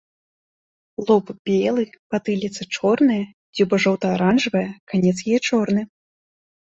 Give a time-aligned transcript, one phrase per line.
[1.05, 1.83] Лоб белы,
[2.15, 3.17] патыліца чорная,
[3.57, 5.81] дзюба жоўта-аранжавая, канец яе чорны.